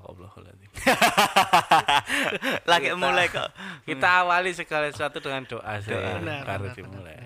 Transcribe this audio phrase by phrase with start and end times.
[2.64, 3.48] Lagi Kita- mulai kok.
[3.84, 7.18] Kita awali segala sesuatu dengan doa sih, Benar, baru dimulai.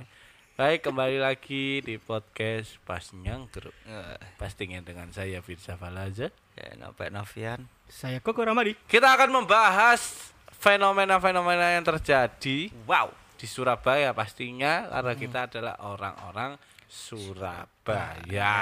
[0.56, 3.76] Baik, kembali lagi di podcast Pas Nyangkruk.
[3.84, 6.32] Eh, Pastinya dengan saya Firza Falaza.
[6.56, 7.68] Ya, Nopek Novian.
[7.86, 8.72] Saya Koko Ramadi.
[8.88, 13.12] Kita akan membahas fenomena-fenomena yang terjadi Wow.
[13.36, 18.54] di Surabaya pastinya karena kita adalah orang-orang Surabaya.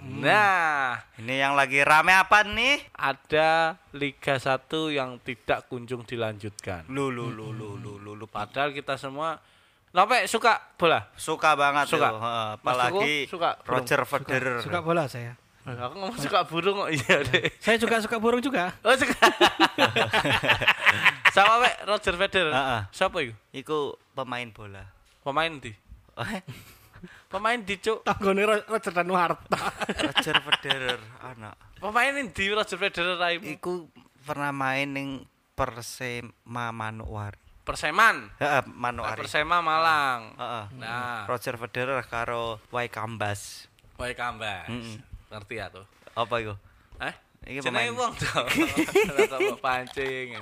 [0.00, 2.82] Nah, Ini yang lagi rame apa nih?
[2.94, 6.86] ada Liga 1 yang tidak kunjung dilanjutkan.
[6.86, 8.26] Lu lu lu lu lu lu, lu.
[8.26, 9.38] Padahal kita semua
[9.90, 11.08] Nope suka bola.
[11.16, 12.12] Suka banget Suka.
[12.12, 12.20] tuh.
[12.20, 13.74] Mas apalagi suka burung.
[13.80, 14.58] Roger Federer.
[14.60, 15.32] Suka bola saya.
[15.66, 17.48] Aku ngomong suka burung kok iya deh.
[17.58, 18.70] Saya juga suka burung juga.
[18.84, 19.16] Oh suka.
[21.34, 22.52] Sama Pak Roger Federer.
[22.52, 22.80] Heeh.
[22.92, 23.32] Siapa itu?
[23.50, 24.84] Iku pemain bola.
[25.24, 25.72] Pemain di.
[27.26, 28.06] Pemain di cuk.
[28.06, 29.58] Tanggone Ro- Roger Danuarta.
[29.90, 31.54] Roger Federer anak.
[31.76, 33.44] Pemain di Roger Federer raimu.
[33.50, 33.90] Iku
[34.22, 35.10] pernah main ning
[35.52, 37.38] Persema Manokwari.
[37.66, 38.30] Perseman.
[38.38, 39.18] Heeh, Manokwari.
[39.26, 40.38] Persema Malang.
[40.38, 40.64] Heeh.
[40.78, 43.66] Nah, Roger Federer karo Waikambas.
[43.96, 44.68] Boy Kambas.
[44.68, 45.00] Mm-mm.
[45.32, 45.82] Ngerti ya tuh.
[46.12, 46.54] Apa iku?
[47.00, 47.14] Eh?
[47.46, 47.92] Iki Jenenge pemain.
[47.96, 48.40] wong to.
[49.26, 50.36] Mbok pancing.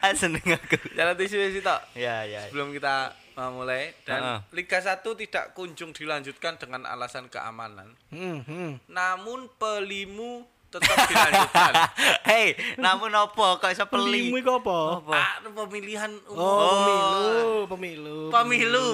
[0.00, 0.78] Ah seneng aku.
[0.94, 1.76] Jalan tisu sih tok.
[1.92, 2.48] Ya ya.
[2.48, 4.38] Sebelum kita uh, mulai dan Heeh.
[4.54, 7.94] Liga 1 tidak kunjung dilanjutkan dengan alasan keamanan.
[8.10, 8.70] Hmm, hmm.
[8.90, 11.72] Namun pelimu tetap dilanjutkan.
[12.30, 12.46] Hei,
[12.82, 14.30] namun apa kok iso peli?
[14.30, 14.78] Pelimu iku apa?
[15.14, 16.42] ah, pemilihan umum.
[16.42, 18.34] Oh, pemilu, pemilu.
[18.34, 18.86] Pemilu.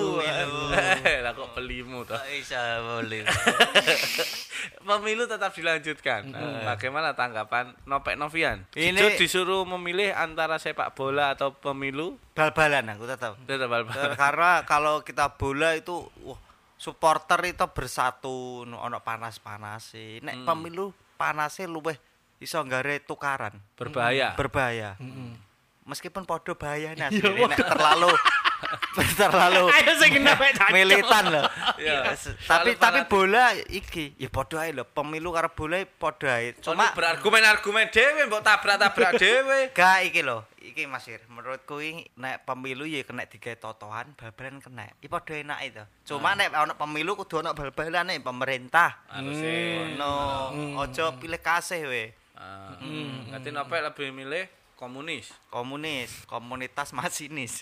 [1.24, 2.20] Lah kok pelimu toh.
[2.20, 2.60] Kok iso
[3.00, 3.24] peli?
[4.80, 6.26] Pemilu tetap dilanjutkan.
[6.26, 8.64] Nah, Bagaimana tanggapan Nopek Novian?
[8.72, 12.18] Ini- Ini disuruh memilih antara sepak bola atau pemilu.
[12.32, 13.36] Bal-balan aku tetap.
[13.42, 14.12] Tetap bal-balan.
[14.14, 16.38] Karena kalau kita bola itu wah,
[16.74, 20.18] supporter itu bersatu no- ono panas-panas sih.
[20.20, 21.96] Nek pemilu panasnya luweh
[22.36, 23.52] iso nggare tukaran.
[23.74, 24.32] Berbahaya.
[24.32, 24.96] Berbahaya.
[25.80, 27.10] Meskipun podo bahaya nek
[27.58, 28.12] terlalu
[29.20, 29.72] terlalu
[30.76, 31.44] militan loh.
[31.80, 32.12] Iya.
[32.44, 34.84] tapi tapi bola iki ya podo ae lho.
[34.84, 36.52] Pemilu karo bola podo ae.
[36.60, 39.72] Cuma berargumen-argumen dhewe mbok tabrak-tabrak dhewe.
[39.72, 41.24] Gak iki lho, iki Mas Ir.
[41.32, 41.80] Menurutku
[42.20, 44.92] nek pemilu ya kena digawe totohan, bal-balan kena.
[45.00, 45.84] Iki padha enak itu.
[46.12, 49.08] Cuma nek ono pemilu kudu ono bal-balan nih pemerintah.
[49.08, 49.96] Anu sih.
[49.96, 50.52] No,
[50.84, 52.12] ojo pilih kasih we.
[52.36, 52.76] Ah.
[53.32, 55.28] Nanti Nopek lebih milih komunis.
[55.52, 57.60] Komunis, komunitas masinis.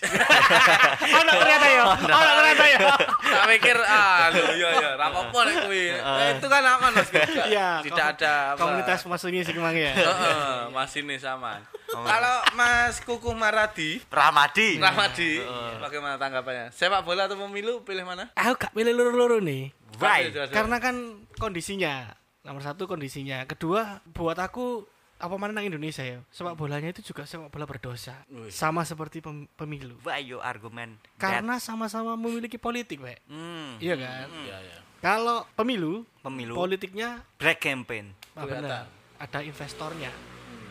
[1.19, 1.83] Ono ternyata ya.
[1.91, 2.79] Ono ternyata ya.
[3.19, 5.83] Tak pikir ah lho iya ya, ra apa-apa nek kuwi.
[6.39, 7.11] Itu kan aman Mas.
[7.11, 7.83] Tidak- Iya.
[7.83, 8.61] Tidak ada apa.
[8.63, 9.91] komunitas masunya sih kemang ya.
[9.91, 11.59] Heeh, masinis aman.
[11.89, 14.79] Kalau Mas Kuku Maradi, Ramadi.
[14.79, 15.43] Ramadi,
[15.77, 16.71] bagaimana tanggapannya?
[16.71, 18.31] Sepak bola atau pemilu pilih mana?
[18.33, 19.73] Aku gak pilih loro-loro nih.
[19.99, 20.31] Why?
[20.31, 20.53] Coba.
[20.53, 20.95] Karena kan
[21.35, 22.15] kondisinya.
[22.39, 23.43] Nomor satu kondisinya.
[23.43, 24.85] Kedua, buat aku
[25.19, 26.23] apa mana nang Indonesia ya?
[26.31, 28.23] Sepak bolanya itu juga sepak bola berdosa.
[28.31, 28.47] Wih.
[28.49, 29.99] sama seperti pem- pemilu.
[30.07, 30.95] Wah, yo argumen.
[31.19, 33.19] karena sama-sama memiliki politik Pak.
[33.27, 34.31] Hmm, iya kan?
[34.31, 34.77] Iya, iya.
[35.03, 36.55] kalau pemilu pemilu.
[36.55, 38.15] politiknya black campaign.
[38.39, 38.87] ah, benar
[39.19, 40.09] ada investornya.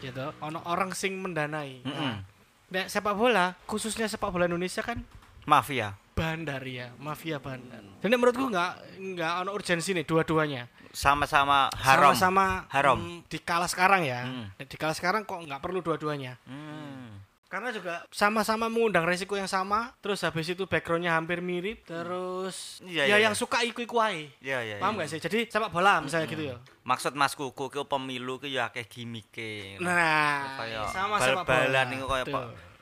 [0.00, 0.24] Gitu.
[0.40, 1.84] Ono orang sing mendanai.
[1.84, 1.92] Mm-mm.
[1.92, 2.24] nah,
[2.72, 5.04] nek sepak bola khususnya sepak bola Indonesia kan
[5.44, 5.96] Mafia.
[6.12, 7.78] bandar ya mafia bandar.
[8.02, 8.72] Jadi menurutku nggak
[9.14, 12.12] nggak ono urgensi nih dua-duanya Sama-sama haram.
[12.12, 12.96] sama-sama Haram.
[12.96, 14.46] mm, di kala sekarang ya Hmm.
[14.58, 17.20] di kala sekarang kok nggak perlu dua-duanya Hmm.
[17.46, 23.04] karena juga sama-sama mengundang resiko yang sama terus habis itu backgroundnya hampir mirip terus Iya,
[23.04, 23.40] ya iya, yang iya.
[23.40, 24.76] suka iku-iku ae Iya, iya.
[24.76, 24.98] paham iya.
[24.98, 28.68] nggak sih jadi sepak bola misalnya gitu ya Maksud Mas Kuku ki pemilu ki ya
[28.68, 29.76] akeh gimike.
[29.78, 32.24] nah Kayak sama sepak bola bal-balan niku kaya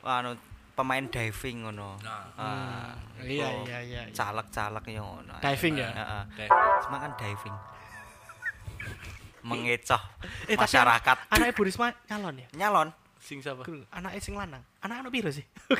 [0.07, 0.31] anu
[0.71, 1.97] pemain diving ngono.
[1.99, 2.23] Nah.
[2.37, 4.13] Ah, iya iya iya iya.
[4.13, 5.33] Caleg-caleg ya ngono.
[5.41, 5.89] Diving ya?
[5.89, 6.47] Heeh.
[6.79, 7.55] Cuma kan diving.
[9.41, 10.01] Mengecoh
[10.45, 11.17] eh masyarakat.
[11.19, 12.89] anak, anaknya Bu Risma nyalon ya Nyalon.
[13.17, 13.67] Sing siapa?
[13.89, 15.43] Anaknya sing lanang anak anak piro sih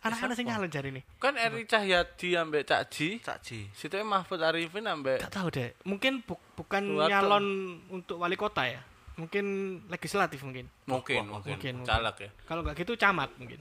[0.00, 3.20] anak anak sing nyalon jari nih Kan Eri Cahyadi ambek Cak Ji.
[3.20, 3.68] Cak Ji.
[3.70, 7.06] Situ Mahfud Arifin ambek gak tahu deh mungkin bu- bukan Waduh.
[7.06, 7.44] nyalon
[7.90, 8.80] untuk wali kota ya
[9.16, 9.44] mungkin
[9.86, 11.88] legislatif mungkin mungkin, Wah, mungkin, mungkin, mungkin.
[11.88, 12.30] caleg ya.
[12.44, 13.60] kalau nggak gitu camat mungkin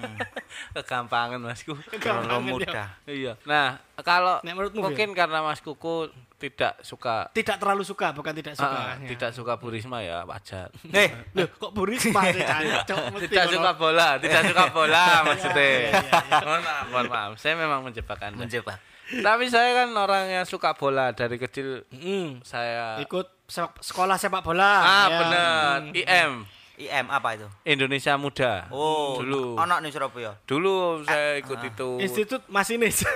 [0.00, 0.16] Hmm.
[0.76, 1.76] Kegampangan Masku.
[1.92, 2.88] Terlalu Gampang, mudah.
[3.04, 3.36] iya.
[3.44, 6.08] Nah, kalau Nek mungkin karena Mas Kuku
[6.40, 9.12] tidak suka tidak terlalu suka bukan tidak suka Ah, Ya.
[9.12, 10.72] tidak suka Bu Risma ya wajar.
[10.96, 12.40] Eh, Loh, kok Bu Risma sih
[12.82, 12.98] Cok?
[13.12, 15.60] Mesti tidak suka bola, tidak suka bola maksudnya.
[15.60, 16.38] Iya, iya, iya.
[16.40, 17.30] Mohon maaf, mohon maaf.
[17.36, 18.40] Saya memang menjebak Anda.
[18.40, 18.78] menjebak.
[19.10, 21.84] Tapi saya kan orang yang suka bola dari kecil.
[21.90, 22.40] Mm.
[22.40, 25.18] Saya ikut sepak- sekolah sepak bola ah ya.
[25.18, 25.92] benar Mm.
[25.94, 26.32] IM
[26.80, 27.44] IM apa itu?
[27.62, 28.64] Indonesia Muda.
[28.70, 29.52] Oh, dulu.
[29.54, 30.32] Anak nih Surabaya.
[30.42, 32.00] Dulu saya ikut itu.
[32.00, 33.04] Institut Masinis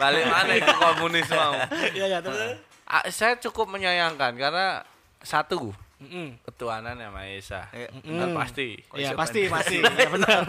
[0.00, 1.52] Balik mana itu komunis mau.
[1.92, 4.82] iya ya terus Ah, saya cukup menyayangkan karena
[5.20, 5.70] satu
[6.00, 6.40] Mm-mm.
[6.42, 7.68] ketuanan ya Maesa.
[7.70, 8.80] Eh, Kan pasti.
[8.96, 9.78] Ya pasti pasti.
[9.78, 10.48] Ya benar.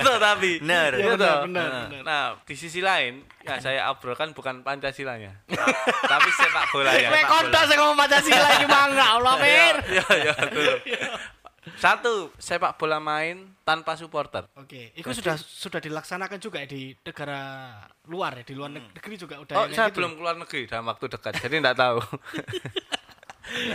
[0.00, 0.58] Tuh tapi.
[0.58, 2.02] Iya Ya, benar, benar, Nah, benar.
[2.02, 5.44] Nah, di sisi lain, ya saya obrolkan bukan Pancasilanya.
[6.02, 7.12] tapi sepak bola ya.
[7.12, 7.62] Kowe bola.
[7.68, 9.76] sing ngomong Pancasila iki mangga Allah Mir.
[9.92, 10.74] Iya, iya, betul.
[11.74, 14.44] Satu, sepak bola main tanpa supporter.
[14.54, 17.40] Oke, itu sudah sudah dilaksanakan juga ya di negara
[18.04, 19.98] luar ya, di luar negeri juga udah Oh, saya gitu.
[19.98, 21.98] belum keluar negeri dalam waktu dekat, jadi enggak tahu.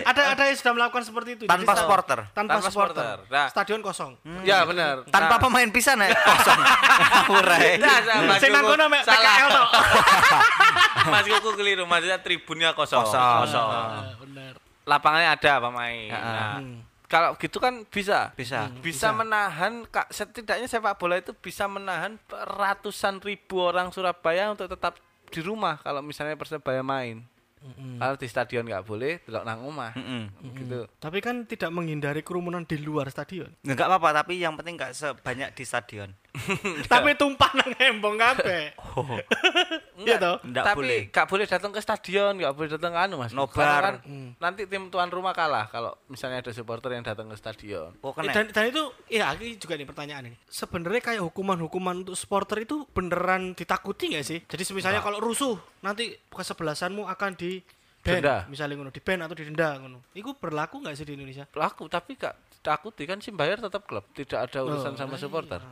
[0.01, 1.43] Ada ada yang sudah melakukan seperti itu.
[1.45, 2.19] Tanpa Jadi, supporter.
[2.33, 3.05] Tanpa, Tanpa supporter.
[3.05, 3.31] supporter.
[3.31, 3.47] Nah.
[3.47, 4.11] Stadion kosong.
[4.41, 5.05] Ya, benar.
[5.07, 6.59] Tanpa Nah, pemain pisan ya kosong.
[7.37, 7.77] Urai.
[7.77, 9.21] Nah, nah, Mas Sing nang Kuku kono mek salah.
[9.29, 9.53] PKL.
[11.13, 13.05] Mas Kuku keliru, maksudnya tribunnya kosong.
[13.05, 13.69] Kosong.
[13.69, 14.53] Ah, Benar.
[14.83, 16.09] Lapangannya ada pemain.
[16.11, 16.81] Nah, Hmm.
[17.09, 18.31] Kalau gitu kan bisa.
[18.37, 18.69] Bisa.
[18.85, 24.95] bisa menahan kak setidaknya sepak bola itu bisa menahan ratusan ribu orang Surabaya untuk tetap
[25.33, 27.25] di rumah kalau misalnya persebaya main
[27.99, 30.31] kalau di stadion nggak boleh delok nang omah Mm-mm.
[30.55, 33.51] gitu Tapi kan tidak menghindari kerumunan di luar stadion.
[33.67, 36.15] Enggak apa-apa, tapi yang penting enggak sebanyak di stadion.
[36.91, 38.73] Tapi tumpah nang embong kabeh.
[39.99, 40.39] Iya toh?
[40.41, 41.01] Nggak tapi boleh.
[41.07, 43.81] nggak boleh datang ke stadion nggak boleh datang ke anu mas Nobar.
[43.81, 44.31] Kan Hmm.
[44.37, 48.13] nanti tim tuan rumah kalah kalau misalnya ada supporter yang datang ke stadion Oh, Eh,
[48.17, 48.31] kena.
[48.31, 50.37] Dan, dan itu ya ini juga nih pertanyaan ini.
[50.45, 54.39] Sebenarnya kayak hukuman-hukuman untuk supporter itu beneran ditakuti nggak sih?
[54.41, 57.59] Jadi misalnya kalau rusuh nanti kesebelasanmu akan di
[57.99, 58.37] ban, Denda.
[58.47, 59.99] misalnya ngono, di ban atau didenda ngono.
[60.11, 61.43] Itu berlaku nggak sih di Indonesia?
[61.45, 65.63] pelaku tapi nggak takuti kan sih bayar tetap klub tidak ada urusan sama supporter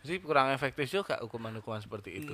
[0.00, 2.32] jadi kurang efektif juga hukuman-hukuman seperti itu.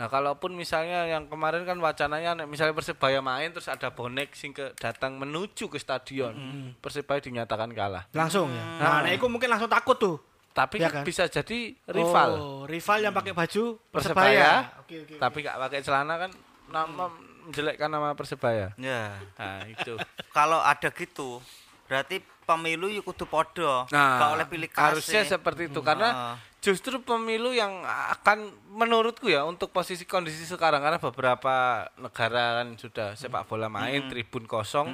[0.00, 4.72] Nah, kalaupun misalnya yang kemarin kan wacananya misalnya Persebaya main terus ada bonek sing ke
[4.80, 6.32] datang menuju ke stadion,
[6.80, 8.08] Persebaya dinyatakan kalah.
[8.16, 8.64] Langsung ya.
[8.80, 10.16] Nah, nah itu mungkin langsung takut tuh.
[10.54, 14.52] Tapi Iya kan bisa jadi rival Oh, rival yang pakai baju Persebaya, Persebaya.
[14.86, 15.14] Oke, oke.
[15.18, 16.30] tapi nggak pakai celana kan
[16.70, 17.10] nama
[17.44, 18.72] menjelekkan nama Persebaya.
[18.78, 19.18] Ya.
[19.36, 19.98] Nah, itu.
[20.36, 21.42] Kalau ada gitu,
[21.90, 23.88] berarti pemilu yuk kudu podo.
[23.88, 24.84] Nah, Gak oleh pilih kasih.
[24.86, 26.36] harusnya seperti itu karena Ah.
[26.58, 31.54] justru pemilu yang akan menurutku ya untuk posisi kondisi sekarang karena beberapa
[31.94, 34.88] negara kan sudah sepak bola main tribun kosong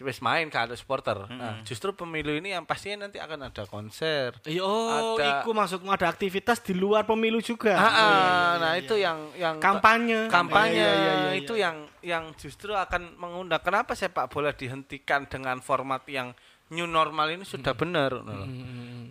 [0.00, 4.40] wis main kan ada supporter nah justru pemilu ini yang pastinya nanti akan ada konser
[4.42, 7.72] Iya, oh, Ada- iku maksudmu ada aktivitas di luar pemilu juga.
[7.72, 9.04] Ah, ah, Iya, iya, nah iya, itu iya.
[9.04, 10.20] yang yang kampanye.
[10.28, 11.62] kampanye Iya, iya, iya, itu iya.
[11.62, 16.32] yang yang justru akan mengundang kenapa sepak bola dihentikan dengan format yang
[16.68, 18.46] new normal ini sudah benar nah.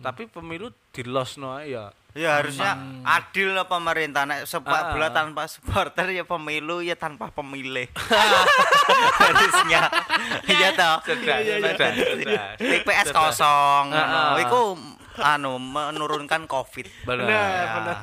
[0.02, 4.88] tapi pemilu di loss no ya Ya harusnya adil lah pemerintah nek sepak Ah.
[4.96, 7.92] bola tanpa supporter ya pemilu ya tanpa pemilih.
[9.20, 9.84] harusnya.
[10.48, 10.96] Iya toh.
[11.04, 11.76] sudah iya, iya.
[11.76, 11.92] sudah
[12.72, 13.92] TPS kosong.
[13.92, 14.40] Ah, ah.
[14.40, 14.80] Iku
[15.20, 16.88] anu menurunkan Covid.
[17.04, 17.64] benar Benar, Ya.
[17.76, 17.96] benar.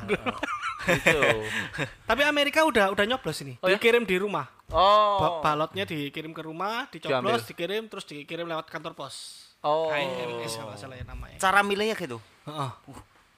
[0.94, 1.20] itu
[2.10, 3.58] Tapi Amerika udah udah nyoblos ini.
[3.66, 3.82] Oh, ya?
[3.82, 4.46] dikirim di rumah.
[4.74, 7.38] Ba- oh balotnya dikirim ke rumah, Diambil.
[7.38, 9.46] dicoblos, dikirim terus dikirim lewat kantor pos.
[9.64, 11.38] oh KMS kalau salah ya namanya.
[11.40, 12.18] Cara milihnya gitu.
[12.50, 12.72] Heeh.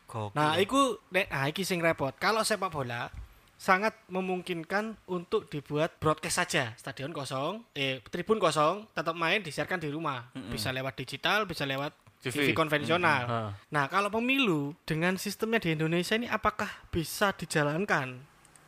[0.10, 0.34] Gokil.
[0.34, 2.16] Nah, iku nek nah iki sing repot.
[2.18, 3.12] Kalau sepak bola
[3.56, 6.74] sangat memungkinkan untuk dibuat broadcast saja.
[6.78, 10.28] Stadion kosong, eh tribun kosong, tetap main disiarkan di rumah.
[10.50, 12.52] Bisa lewat digital, bisa lewat TV.
[12.52, 13.22] TV, konvensional.
[13.26, 13.50] Mm-mm.
[13.70, 18.18] Nah, kalau pemilu dengan sistemnya di Indonesia ini apakah bisa dijalankan?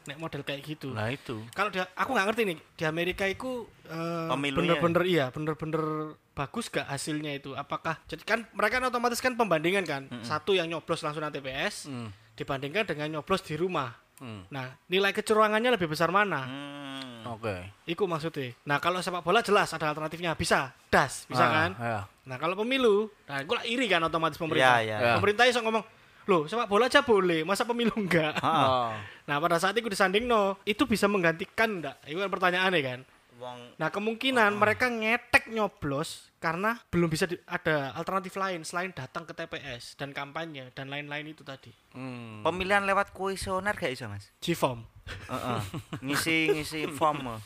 [0.07, 0.89] Nek model kayak gitu.
[0.89, 4.79] nah itu Kalau dia, aku nggak ngerti nih di Amerika itu eh, Pemilunya.
[4.79, 5.83] bener-bener iya, bener-bener
[6.31, 7.51] bagus gak hasilnya itu?
[7.53, 11.85] Apakah jadi kan mereka kan otomatis kan pembandingan kan, satu yang nyoblos langsung nang TPS
[11.85, 12.07] Hmm.
[12.33, 13.91] dibandingkan dengan nyoblos di rumah.
[14.17, 14.47] Hmm.
[14.47, 16.41] Nah, nilai kecurangannya lebih besar mana?
[16.41, 17.21] Hmm.
[17.29, 18.55] oke Iku maksudnya.
[18.63, 21.69] Nah, kalau sepak bola jelas ada alternatifnya, bisa das, bisa Ah, kan?
[21.75, 21.99] ya.
[22.23, 24.79] Nah, kalau pemilu, nah gue iri kan otomatis pemerintah.
[24.79, 24.97] Ya, ya.
[24.99, 25.13] Ya.
[25.15, 25.83] Pemerintah iso ngomong,
[26.27, 28.35] loh sepak bola aja boleh, masa pemilu enggak?
[28.39, 28.91] Oh.
[29.27, 31.99] Nah pada saat itu disanding no, itu bisa menggantikan enggak?
[32.03, 32.99] Itu kan pertanyaannya kan.
[33.37, 39.23] Wong Nah kemungkinan mereka ngetek nyoblos karena belum bisa di- ada alternatif lain selain datang
[39.23, 41.69] ke TPS dan kampanye dan lain-lain itu tadi.
[41.91, 42.39] Hmm.
[42.39, 44.29] pemilihan lewat kuesioner gak iso, Mas?
[44.37, 44.81] G-form.
[45.27, 45.59] Heeh.
[46.05, 47.37] Ngisi ngisi form.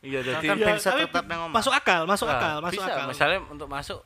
[0.00, 3.06] iya Kan jadi ben Ya, tapi tetap masuk akal, masuk Nah, akal, masuk bisa akal.
[3.06, 4.00] misalnya untuk masuk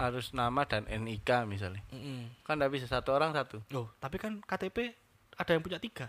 [0.00, 2.32] harus nama dan NIK misalnya Mm-mm.
[2.42, 4.96] kan tidak bisa satu orang satu Loh, tapi kan KTP
[5.36, 6.08] ada yang punya tiga.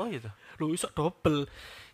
[0.00, 0.28] oh gitu
[0.60, 1.48] Loh, iso double.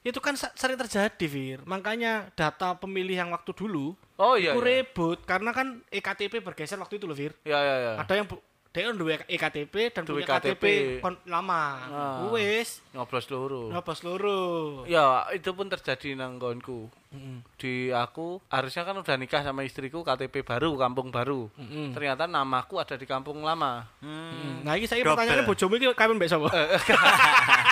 [0.07, 1.59] Itu kan sering terjadi, Fir.
[1.67, 4.83] Makanya data pemilih yang waktu dulu oh iya itu iya.
[4.83, 7.35] ribut karena kan EKTP bergeser waktu itu loh, Fir.
[7.47, 8.27] ya ya ya ada yang
[8.69, 10.65] dia kan dua EKTP dan Duwe punya KTP,
[11.25, 12.29] lama Ah.
[12.29, 16.87] wis ngoblos seluruh nyoba seluruh ya itu pun terjadi nang nggonku
[17.57, 21.91] di aku harusnya kan udah nikah sama istriku KTP baru kampung baru Mm-mm.
[21.91, 24.61] ternyata namaku ada di kampung lama Hmm.
[24.63, 25.17] nah ini saya Double.
[25.17, 26.49] pertanyaannya bojomu ini kawin mbak sapa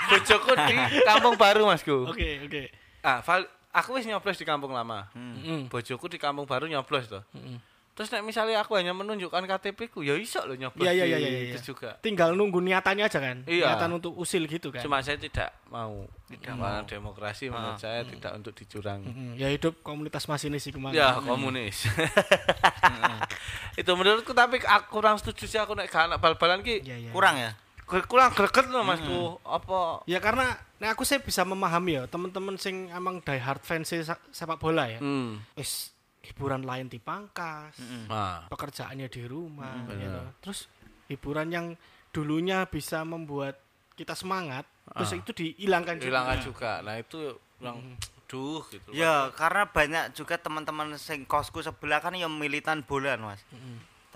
[0.08, 2.62] bojoku di kampung baru masku oke oke
[3.02, 5.12] ah val- aku wis nyoblos di kampung lama.
[5.12, 5.68] Mm.
[5.68, 7.20] Bojoku di kampung baru nyoblos tuh.
[7.30, 7.60] Mm.
[7.96, 10.84] Terus nek misalnya aku hanya menunjukkan KTP ku, ya iso loh nyoblos.
[10.84, 11.56] Iya, iya, iya, iya, iya.
[11.56, 11.96] itu juga.
[11.98, 13.40] Tinggal nunggu niatannya aja kan.
[13.48, 13.72] Iya.
[13.72, 14.84] Niatan untuk usil gitu kan.
[14.84, 16.04] Cuma saya tidak mau.
[16.28, 19.08] Tidak mau demokrasi menurut saya tidak untuk dicurangi.
[19.08, 20.92] Mm, ya hidup komunitas masinis sih kemarin.
[20.92, 21.88] Ya komunis.
[23.80, 27.10] itu menurutku tapi aku kurang setuju sih aku nek gak anak bal-balan ki Iya, iya.
[27.12, 27.56] Kurang ya?
[27.86, 32.92] Kurang greget loh masku apa Ya karena nah aku sih bisa memahami ya teman-teman sing
[32.92, 35.00] emang die hard fans se- sepak bola ya.
[35.00, 35.56] hmm.
[35.56, 35.95] Wis
[36.26, 37.78] hiburan lain dipangkas,
[38.10, 40.22] nah pekerjaannya di rumah gitu.
[40.42, 40.60] Terus
[41.06, 41.66] hiburan yang
[42.10, 43.62] dulunya bisa membuat
[43.94, 46.08] kita semangat, terus itu dihilangkan juga.
[46.10, 46.70] hilangkan juga.
[46.82, 47.78] Nah itu yang
[48.26, 48.90] duh gitu.
[48.90, 53.40] Ya, karena banyak juga teman-teman sing kosku sebelah kan yang militan bola, Mas.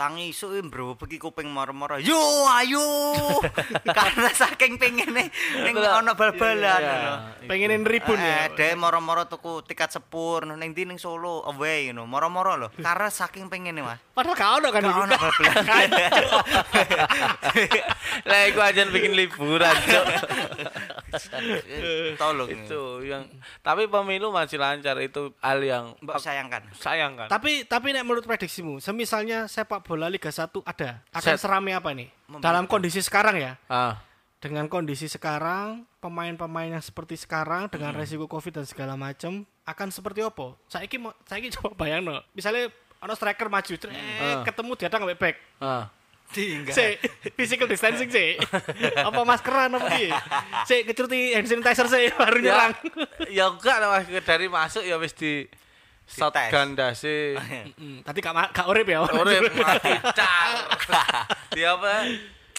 [0.01, 2.01] Tangi isu bro, pergi kuping moro-moro.
[2.01, 2.17] Yo,
[2.49, 3.21] ayo.
[4.01, 5.29] karena saking pengene
[5.61, 6.81] ning ana bal-balan.
[6.81, 6.81] Iya.
[6.81, 7.13] ngono.
[7.45, 8.49] Pengenin ribun ya.
[8.49, 12.09] Eh, moro-moro tuku tiket sepur ning ndi ning Solo away ngono.
[12.09, 12.69] Moro-moro lho.
[12.81, 14.01] Karena saking pengene, Mas.
[14.17, 15.91] Padahal gak ono kan ono bal-balan.
[18.33, 20.07] lah iku aja bikin liburan Cok.
[22.21, 22.49] Tolong.
[22.49, 23.23] itu yang
[23.61, 26.63] tapi pemilu masih lancar itu hal yang Mbok sayangkan.
[26.75, 31.41] sayang kan Tapi tapi nek menurut prediksimu, semisalnya sepak bola Liga 1 ada, akan Set.
[31.41, 32.09] serame apa nih?
[32.39, 33.53] Dalam kondisi sekarang ya.
[33.67, 33.99] ah
[34.41, 40.25] Dengan kondisi sekarang, pemain-pemain yang seperti sekarang dengan resiko Covid dan segala macam akan seperti
[40.25, 40.57] apa?
[40.65, 42.25] Saiki mau saiki coba bayangno.
[42.33, 43.73] Misalnya ono striker maju,
[44.17, 44.41] Ah.
[44.41, 45.37] ketemu dia ngambil back.
[45.61, 45.93] ah
[46.31, 46.71] Tinggal.
[46.71, 46.87] Si,
[47.33, 48.39] physical distancing sih.
[49.09, 50.15] apa maskeran apa piye?
[50.63, 52.73] Si kecuti hand sanitizer sih baru ya nyerang.
[53.29, 54.07] ya enggak lah Mas.
[54.21, 55.51] dari masuk ya wis di
[56.07, 57.35] shotgun dasi
[57.75, 59.03] Mm, Tadi gak gak urip ya.
[59.05, 60.51] Urip mati car.
[61.49, 61.93] Di apa?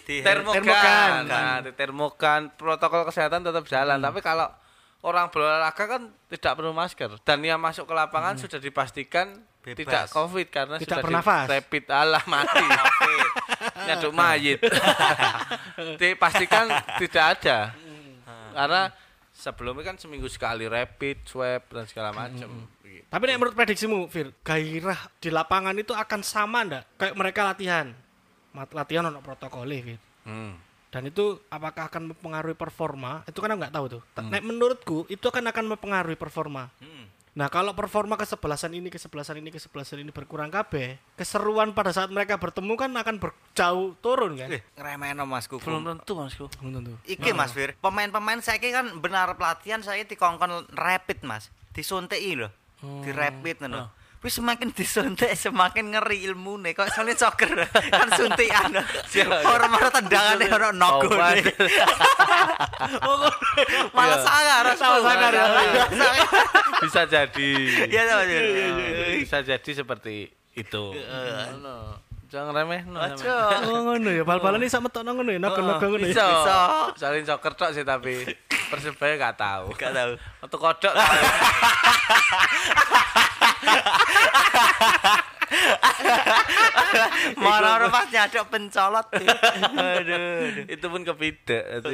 [0.01, 0.55] Di termogan.
[0.57, 1.19] termogan.
[1.25, 4.05] Nah, di termogan protokol kesehatan tetap jalan, Hmm.
[4.05, 4.51] tapi kalau
[5.01, 9.77] orang berolahraga kan tidak perlu masker dan yang masuk ke lapangan sudah dipastikan Bebas.
[9.79, 10.83] tidak covid karena Hmm.
[10.83, 11.41] Tidak sudah bernafas.
[11.41, 12.61] di rapid Allah mati
[13.87, 14.59] nyaduk mayit
[16.01, 16.65] dipastikan
[16.99, 17.57] tidak ada
[18.51, 18.81] karena
[19.31, 23.07] sebelumnya kan seminggu sekali rapid swab dan segala macam Begitu.
[23.07, 27.95] Tapi nek menurut prediksimu, Fir, gairah di lapangan itu akan sama ndak kayak mereka latihan?
[28.51, 29.99] Latihan ono protokolnya, Fir.
[30.27, 30.59] Hmm.
[30.91, 33.23] Dan itu apakah akan mempengaruhi performa?
[33.23, 34.01] Itu kan aku nggak tahu tuh.
[34.11, 36.67] Ta- Nek menurutku itu akan akan mempengaruhi performa.
[37.31, 42.35] Nah, kalau performa kesebelasan ini, kesebelasan ini, kesebelasan ini berkurang kabeh, keseruan pada saat mereka
[42.35, 44.51] bertemu kan akan berjauh turun kan?
[44.75, 45.63] ngremehno Mas Kuku.
[45.63, 46.91] belum tentu masku Belum tentu.
[47.07, 51.55] Iki Mas Fir, pemain-pemain saiki kan benar pelatihan saya dikongkon rapid Mas.
[51.71, 52.51] Disuntik lho.
[52.99, 54.00] Di rapid ngono.
[54.21, 56.77] Wis semakin disuntik semakin ngeri ilmune.
[56.77, 57.49] Kok soalnya soccer
[57.89, 58.69] kan suntikan.
[59.41, 61.09] Orang-orang tendangane ora nogo.
[61.09, 61.41] Obat.
[63.91, 64.21] Malah Iya.
[64.21, 64.65] sangar.
[64.77, 65.45] Sangar, ya.
[66.81, 67.49] bisa jadi
[67.89, 68.01] Iya.
[68.21, 68.43] Fir.
[69.25, 70.83] bisa jadi seperti itu.
[72.31, 73.35] Jangan remeh no Ojo.
[73.67, 76.15] Oh ngono ya, bal-balan ini sama metokno ngono ya, naga-naga ngono ya.
[76.15, 76.25] bisa
[76.95, 78.23] salin soccer tok sih tapi
[78.71, 80.11] persebaya gak tahu Gak tahu.
[80.39, 80.95] untuk kodok
[87.37, 89.07] Marah pas nyadok pencolot.
[89.11, 90.65] Aduh.
[90.67, 91.89] itu pun kepidak itu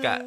[0.00, 0.20] gak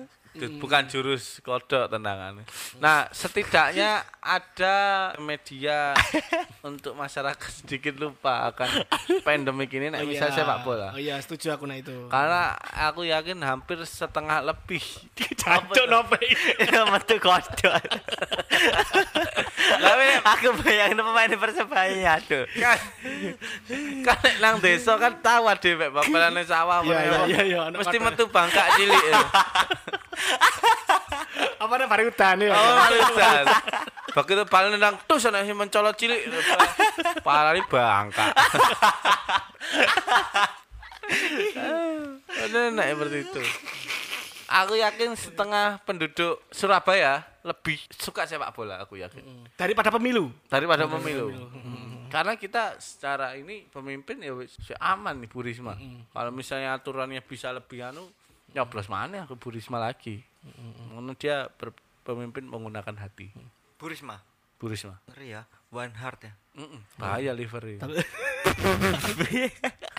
[0.60, 2.44] bukan jurus kodok tendangannya.
[2.84, 5.96] Nah, setidaknya ada media
[6.70, 8.84] untuk masyarakat sedikit lupa akan
[9.24, 10.36] pandemik ini nek Oh bisa iya.
[10.36, 10.90] sepak bola.
[10.92, 11.94] Oh iya, setuju aku nah itu.
[12.12, 12.58] Karena
[12.90, 14.84] aku yakin hampir setengah lebih
[15.46, 16.18] Cacok nopo
[16.94, 17.84] Metu kodok.
[19.96, 22.44] Tapi Aku bayangin pemain Persebaya aduh.
[22.60, 22.76] kan
[24.04, 28.76] kan nang desa kan tahu dhewe bapelane sawah Iya, iya, iya, iya, Mesti metu bangkak
[28.76, 29.04] cilik.
[29.08, 29.16] ya.
[31.64, 32.52] Apa nih pari udan ya?
[32.52, 33.48] Oh, Ustaz.
[34.12, 36.28] Begitu bal nendang tus ana sing mencolot cilik.
[37.24, 38.36] Parani bangkak.
[42.36, 43.42] Ada enak seperti itu.
[44.46, 49.22] Aku yakin setengah penduduk Surabaya lebih suka sepak bola, aku yakin.
[49.54, 50.30] Daripada pemilu.
[50.48, 51.34] daripada pemilu.
[52.10, 54.32] Karena kita secara ini pemimpin ya
[54.80, 55.74] aman nih Bu Risma.
[56.10, 58.06] Kalau misalnya aturannya bisa lebih anu,
[58.54, 60.22] nyoblos mana ke Bu Risma lagi.
[60.94, 61.74] Ngono dia ber-
[62.06, 63.34] pemimpin menggunakan hati.
[63.82, 64.22] Burisma.
[64.62, 64.94] Bu Risma.
[65.10, 65.42] Ngeri ya.
[65.74, 66.34] One heart ya.
[66.56, 67.82] Mm-mm, Bahaya liver ini.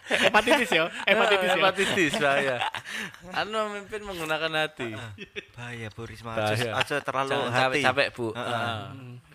[0.07, 1.57] Hepatitis ya, hepatitis ya.
[1.59, 2.57] Hepatitis bahaya.
[3.33, 4.95] Anu memimpin menggunakan hati.
[5.53, 6.33] Bahaya Burisma.
[6.33, 6.73] Bahaya.
[6.75, 7.61] Aja, terlalu Jangan hati.
[7.83, 8.27] capek-capek, Bu.
[8.33, 8.53] Heeh.
[8.53, 8.91] Ah,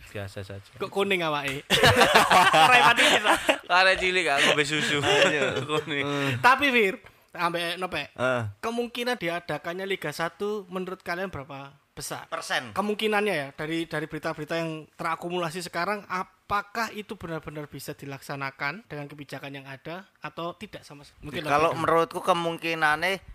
[0.07, 0.71] Biasa saja.
[0.75, 1.63] Kok kuning awake?
[3.23, 3.39] Lah.
[3.63, 4.99] Karena cilik gak ngombe susu.
[5.69, 6.05] Kuning.
[6.37, 6.95] Tapi Fir,
[7.31, 8.11] ambek nope.
[8.11, 8.41] Heeh.
[8.59, 10.35] Kemungkinan diadakannya Liga 1
[10.67, 12.27] menurut kalian berapa besar.
[12.27, 12.71] Persen.
[12.71, 19.51] Kemungkinannya ya dari dari berita-berita yang terakumulasi sekarang apakah itu benar-benar bisa dilaksanakan dengan kebijakan
[19.53, 21.27] yang ada atau tidak sama sekali?
[21.27, 23.30] Mungkin Kalau lebih- menurutku kemungkinannya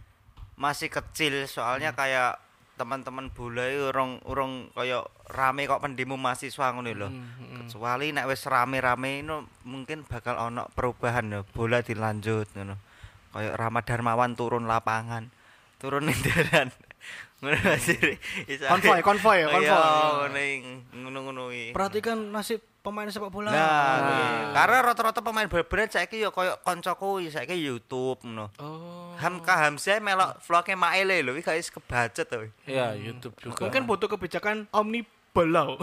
[0.56, 2.40] masih kecil soalnya kayak
[2.76, 7.08] teman-teman bola itu urung urung kayak rame kok pendemo mahasiswa ngono lho.
[7.58, 12.76] Kecuali nek wis rame-rame itu mungkin bakal ono perubahan ya, bola dilanjut ngono.
[13.32, 15.28] Kayak Rama Darmawan turun lapangan,
[15.76, 16.68] turun indaran.
[17.36, 17.56] Ngono
[18.68, 20.52] Konvoy, konvoy ya, Iya, konvoy.
[20.96, 21.72] ngono iki.
[21.72, 23.50] perhatikan nasib pemain sepak bola.
[23.50, 28.54] Nah, karena rata-rata pemain bal-balan saiki ya koyo kancaku saiki YouTube ngono.
[28.62, 29.10] Oh.
[29.18, 32.46] Hamka Hamzah melok vlognya Maele lho, iki guys kebacet to.
[32.62, 33.66] Iya, YouTube juga.
[33.66, 35.02] Mungkin butuh kebijakan omni
[35.34, 35.76] belau.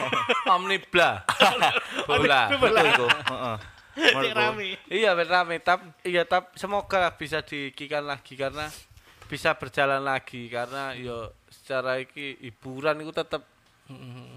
[0.54, 1.24] omnibla.
[2.08, 2.52] Bola.
[2.52, 3.06] Betul iku.
[3.08, 3.56] Heeh.
[3.90, 4.38] Menurutku.
[4.38, 4.68] rame.
[4.86, 5.56] Iya, rame.
[5.58, 8.70] Tap, iya, tap semoga bisa dikikan lagi karena
[9.26, 13.46] bisa berjalan lagi karena yo secara iki hiburan itu tetap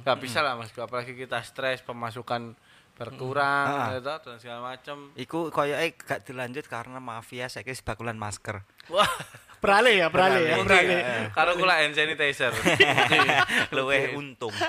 [0.02, 2.54] nggak bisa lah mas apalagi kita stres pemasukan
[2.94, 3.88] berkurang Ah.
[3.98, 8.62] gitu, dan segala macam Iku koyoke gak dilanjut karena mafia saiki bakulan masker.
[8.88, 9.08] wah.
[9.58, 11.00] Beralih ya, beralih ya, mungkin beralih.
[11.32, 12.52] karo kula hand sanitizer.
[13.76, 14.52] Luweh untung.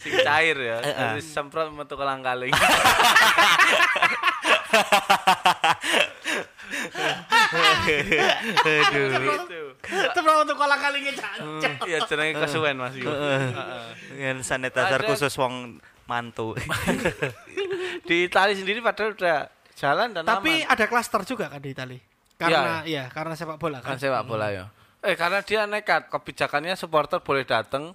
[0.00, 2.50] sing cair ya jadi semprot metu kelang kaling.
[8.64, 9.63] Aduh.
[9.86, 11.86] Terus untuk kolang kalingnya jancok.
[11.86, 13.06] Iya jenenge kesuwen Mas Yu.
[14.10, 16.52] Dengan sanitizer khusus wong mantu.
[18.08, 20.72] Di Itali sendiri padahal udah jalan dan Tapi aman.
[20.72, 21.98] ada klaster juga kan di Itali.
[22.34, 24.02] Karena iya, karena sepak bola kan kan.
[24.02, 24.64] sepak bola ya.
[25.00, 27.94] Eh karena dia nekat kebijakannya supporter boleh datang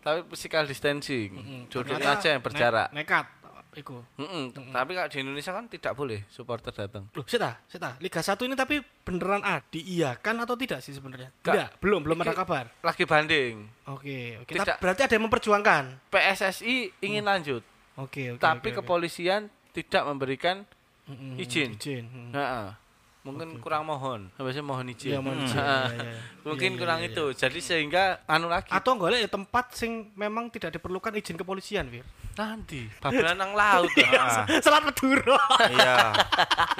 [0.00, 1.66] tapi physical distancing.
[1.68, 2.88] Ternyata aja yang berjarak.
[2.94, 3.26] ne- nekat
[3.72, 4.02] iku.
[4.18, 4.50] Mm-mm.
[4.70, 7.06] Tapi kalau di Indonesia kan tidak boleh supporter datang.
[7.14, 7.94] Loh, sita, sita.
[7.98, 11.30] Liga 1 ini tapi beneran ada diiyakan atau tidak sih sebenarnya?
[11.40, 12.66] Tidak, belum, belum ada kabar.
[12.82, 13.66] Lagi banding.
[13.86, 14.50] Oke, oke.
[14.50, 14.76] Tidak.
[14.76, 15.84] Tapi Berarti ada yang memperjuangkan.
[16.10, 17.62] PSSI ingin lanjut,
[17.94, 18.40] Oke, oke.
[18.40, 18.78] tapi oke, oke.
[18.82, 20.66] kepolisian tidak memberikan
[21.06, 21.74] Mm-mm, izin.
[21.78, 22.04] Izin.
[22.06, 22.30] mm.
[22.34, 22.74] Nah,
[23.20, 24.30] mungkin kurang mohon.
[24.34, 25.14] Habisnya mohon izin.
[25.14, 26.12] Iya, mohon izin, Nah, iya, iya.
[26.42, 27.24] Mungkin Iya, iya, kurang iya, itu.
[27.36, 32.06] Jadi sehingga anu lagi Atau golek ya tempat sing memang tidak diperlukan izin kepolisian, Wir.
[32.40, 33.92] Nanti babelan nang laut.
[34.16, 35.36] Ah, Selat Madura.
[35.68, 35.96] Iya.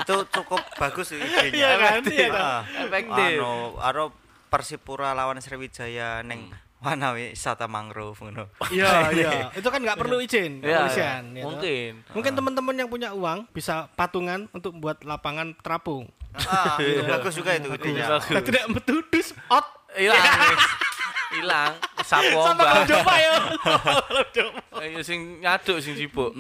[0.01, 1.53] Itu cukup bagus sih idenya.
[1.53, 2.01] Iya kan?
[2.05, 2.43] Iya kan?
[2.43, 2.63] Ah.
[2.85, 3.37] Efektif.
[3.39, 4.05] Anu, aro
[4.49, 8.49] Persipura lawan Sriwijaya ning mana wisata mangrove ngono.
[8.67, 9.31] Iya, iya.
[9.53, 11.23] Itu kan nggak perlu izin Iya, kepolisian.
[11.31, 11.39] iya.
[11.39, 11.47] ya toh.
[11.53, 11.91] Mungkin.
[12.17, 16.09] Mungkin teman-teman yang punya uang bisa patungan untuk buat lapangan terapung.
[16.35, 18.19] Ah, itu bagus juga itu idenya.
[18.25, 19.67] Tidak betudus out.
[19.93, 20.23] Hilang.
[21.31, 21.73] Hilang.
[22.11, 22.67] Sama ombak.
[22.67, 23.35] kalau coba ya.
[24.83, 26.35] Ayo sing nyaduk sing sibuk.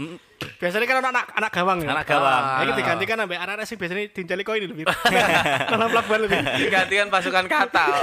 [0.58, 1.94] Biasanya kan anak anak gawang ya.
[1.94, 2.42] Anak gawang.
[2.42, 4.84] Nah, ini digantikan sampai anak-anak sing biasanya dincali koin lebih.
[5.70, 6.38] Tanam pelabuhan lebih.
[6.58, 7.86] Digantikan pasukan kata.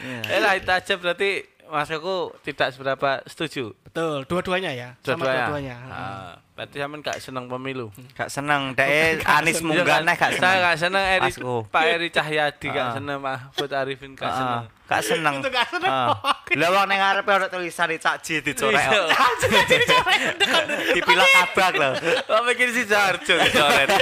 [0.00, 3.70] Eh lah itu aja berarti Mas aku tidak seberapa setuju.
[3.80, 4.88] Betul, dua-duanya ya.
[4.98, 5.46] Sama Dua-duanya.
[5.46, 5.76] dua-duanya.
[5.86, 7.86] Ah, berarti sampean gak seneng pemilu.
[8.12, 10.58] Gak seneng dek Anis munggah nek gak Saya seneng.
[10.60, 11.54] gak seneng Eri, Masku.
[11.66, 12.92] Pak Eri Cahyadi gak Ah.
[12.92, 14.62] seneng Mahfud Arifin gak Ah, seneng.
[14.84, 15.34] Gak seneng.
[15.38, 15.86] Itu gak seneng.
[15.88, 16.10] Ah.
[16.50, 18.74] Lah wong ning arepe ana tulisan Cak J dicorek.
[18.76, 19.06] Iya.
[20.92, 21.90] Dipilak kabak lho.
[22.20, 23.88] Kok mikir si Jarjo dicoret.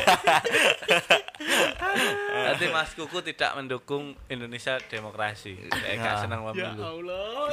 [1.48, 5.56] Berarti Mas Kuku tidak mendukung Indonesia demokrasi.
[5.68, 6.20] Saya gak Ya.
[6.20, 6.82] seneng Ya pemilu.
[6.84, 7.48] Allah.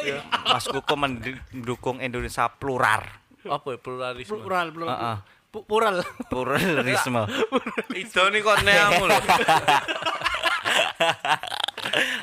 [0.45, 3.03] Mas Kuku mendukung Indonesia plural.
[3.41, 4.35] Apa ya pluralisme?
[4.35, 4.91] Plural, plural.
[4.91, 5.17] Heeh.
[5.47, 6.03] Pu- Plural.
[6.27, 7.23] Pluralisme.
[7.95, 9.21] Itu nih korneamu loh.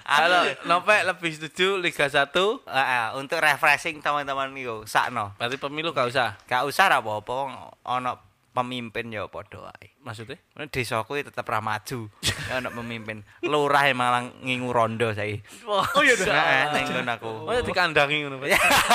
[0.02, 2.28] Kalau Nopek lebih setuju Liga 1,
[2.66, 5.32] Heeh, untuk refreshing teman-teman iku sakno.
[5.34, 6.36] berarti pemilu gak usah.
[6.44, 7.34] Gak usah ra apa-apa
[7.82, 8.18] ana
[8.52, 9.96] pemimpin ya padha wae.
[10.04, 10.36] Maksudnya?
[10.52, 12.12] Mana desaku ya tetep ra maju.
[12.22, 13.24] Ya ana pemimpin.
[13.40, 15.40] Lurah yang malah ngingu rondo saiki.
[15.64, 17.32] Oh iya Heeh, ning ngono aku.
[17.48, 18.36] Oh ya dikandangi ngono.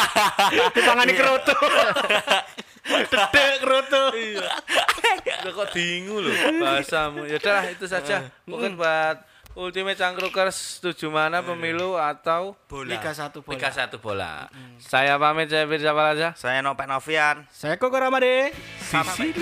[0.78, 1.58] Ditangani kerutu.
[2.88, 4.04] Dedek kerutu.
[5.28, 7.26] Udah kok dingu loh bahasamu.
[7.28, 8.30] Ya udah itu saja.
[8.46, 9.20] Mungkin buat
[9.58, 12.54] Ultimate Cangkrukers setuju mana pemilu atau
[12.86, 13.58] Liga 1 bola.
[13.58, 14.46] Liga 1 bola.
[14.78, 16.38] Saya pamit saya Firza Palaja.
[16.38, 17.42] Saya Nopek Novian.
[17.50, 18.54] Saya Koko Ramade.
[18.78, 19.34] Sisi